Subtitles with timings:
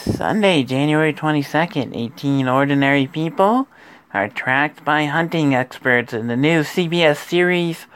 [0.00, 3.68] Sunday, January 22nd, 18 ordinary people
[4.14, 7.86] are tracked by hunting experts in the new CBS series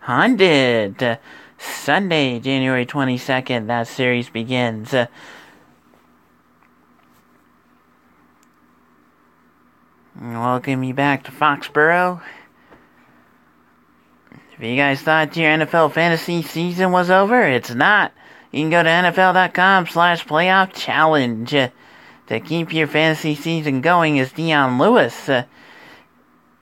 [0.00, 1.20] Hunted.
[1.58, 4.92] Sunday, January 22nd, that series begins.
[10.20, 12.20] Welcome you back to Foxborough.
[14.54, 18.12] If you guys thought your NFL fantasy season was over, it's not.
[18.52, 21.50] You can go to NFL.com slash playoff challenge.
[21.50, 25.44] to keep your fantasy season going as Dion Lewis uh,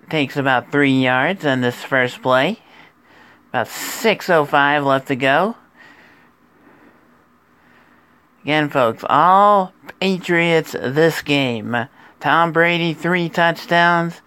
[0.08, 2.60] takes about three yards on this first play.
[3.48, 5.56] About 6.05 left to go.
[8.42, 11.76] Again, folks, all Patriots this game.
[12.20, 14.22] Tom Brady, three touchdowns.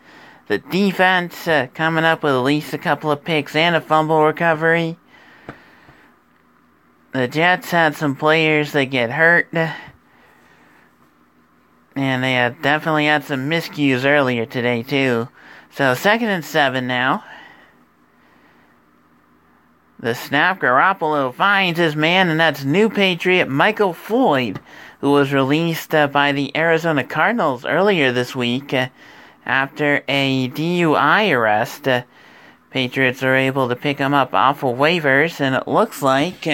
[0.48, 4.24] The defense uh, coming up with at least a couple of picks and a fumble
[4.24, 4.98] recovery.
[7.14, 9.48] The Jets had some players that get hurt.
[11.96, 15.30] And they had definitely had some miscues earlier today, too.
[15.70, 17.24] So, second and seven now.
[20.00, 24.60] The snap, Garoppolo finds his man, and that's new Patriot Michael Floyd,
[25.00, 28.90] who was released uh, by the Arizona Cardinals earlier this week uh,
[29.46, 31.88] after a DUI arrest.
[31.88, 32.02] Uh,
[32.72, 36.48] Patriots are able to pick him up off of waivers, and it looks like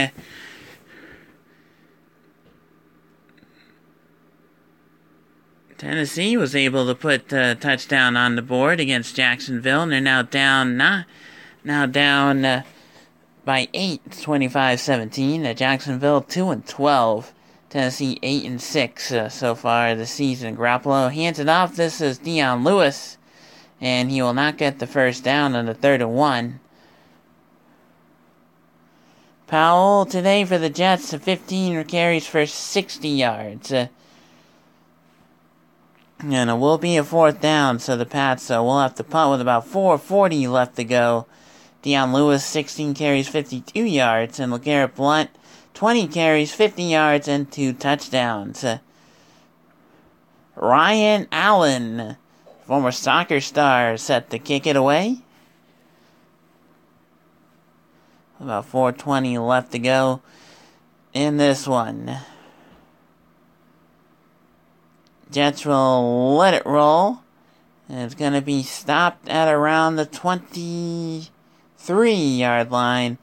[5.79, 10.21] Tennessee was able to put a touchdown on the board against Jacksonville, and they're now
[10.21, 11.05] down not
[11.63, 12.63] now down uh,
[13.45, 15.45] by 8, 25-17.
[15.45, 17.33] Uh, Jacksonville 2 and 12.
[17.69, 20.57] Tennessee 8 and 6 uh, so far this season.
[20.57, 21.77] Garoppolo hands it off.
[21.77, 23.17] This is Dion Lewis,
[23.79, 26.59] and he will not get the first down on the third and one.
[29.47, 33.71] Powell today for the Jets, 15 carries for 60 yards.
[36.21, 39.31] And it will be a fourth down, so the Pats uh, will have to punt
[39.31, 41.27] with about 4.40 left to go.
[41.81, 45.29] Dion Lewis, 16 carries, 52 yards, and LeGarrette Blount,
[45.73, 48.65] 20 carries, 50 yards, and two touchdowns.
[50.55, 52.17] Ryan Allen,
[52.65, 55.19] former soccer star, set to kick it away.
[58.41, 60.21] About 4.20 left to go
[61.13, 62.17] in this one.
[65.31, 67.19] Jets will let it roll.
[67.87, 73.17] It's going to be stopped at around the 23 yard line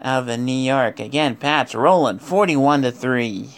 [0.00, 0.98] of the New York.
[1.00, 3.48] Again, Pats rolling 41 to 3.